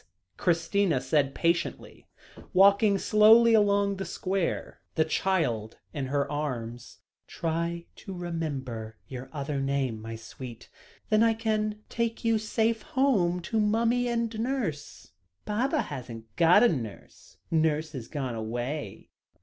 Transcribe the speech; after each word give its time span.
Christina 0.35 0.99
said 0.99 1.35
patiently, 1.35 2.07
walking 2.53 2.97
slowly 2.97 3.53
along 3.53 3.97
the 3.97 4.03
square, 4.03 4.81
the 4.95 5.05
child 5.05 5.77
in 5.93 6.07
her 6.07 6.27
arms. 6.31 7.01
"Try 7.27 7.85
to 7.97 8.11
remember 8.17 8.97
your 9.07 9.29
other 9.31 9.59
name, 9.61 10.01
my 10.01 10.15
sweet; 10.15 10.71
then 11.11 11.21
I 11.21 11.35
can 11.35 11.83
take 11.87 12.25
you 12.25 12.39
safe 12.39 12.81
home 12.81 13.41
to 13.41 13.59
mummy 13.59 14.07
and 14.07 14.39
nurse." 14.39 15.11
"Baba 15.45 15.83
hasn't 15.83 16.35
got 16.35 16.63
no 16.63 16.69
nurse, 16.77 17.37
nurse's 17.51 18.07
gone 18.07 18.33
away. 18.33 19.11